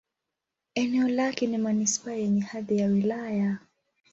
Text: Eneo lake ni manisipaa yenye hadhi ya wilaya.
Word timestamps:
Eneo 0.75 1.07
lake 1.07 1.47
ni 1.47 1.57
manisipaa 1.57 2.11
yenye 2.11 2.41
hadhi 2.41 2.77
ya 2.77 2.87
wilaya. 2.87 3.57